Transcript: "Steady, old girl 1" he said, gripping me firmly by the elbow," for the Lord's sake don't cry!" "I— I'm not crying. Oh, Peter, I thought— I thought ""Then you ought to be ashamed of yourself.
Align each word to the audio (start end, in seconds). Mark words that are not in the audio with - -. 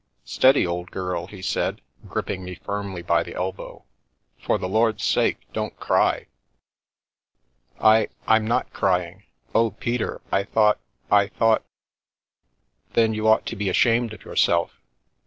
"Steady, 0.25 0.65
old 0.65 0.89
girl 0.89 1.25
1" 1.25 1.29
he 1.29 1.43
said, 1.43 1.79
gripping 2.07 2.43
me 2.43 2.55
firmly 2.55 3.03
by 3.03 3.21
the 3.21 3.35
elbow," 3.35 3.83
for 4.43 4.57
the 4.57 4.67
Lord's 4.67 5.03
sake 5.03 5.41
don't 5.53 5.79
cry!" 5.79 6.25
"I— 7.79 8.09
I'm 8.27 8.47
not 8.47 8.73
crying. 8.73 9.25
Oh, 9.53 9.69
Peter, 9.69 10.19
I 10.31 10.43
thought— 10.45 10.79
I 11.11 11.27
thought 11.27 11.63
""Then 12.95 13.13
you 13.13 13.27
ought 13.27 13.45
to 13.45 13.55
be 13.55 13.69
ashamed 13.69 14.11
of 14.13 14.25
yourself. 14.25 14.81